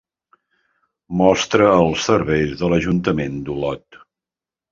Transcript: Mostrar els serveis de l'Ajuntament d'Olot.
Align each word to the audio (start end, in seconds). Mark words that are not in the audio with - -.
Mostrar 1.19 1.67
els 1.83 2.07
serveis 2.09 2.57
de 2.61 2.71
l'Ajuntament 2.71 3.39
d'Olot. 3.51 4.01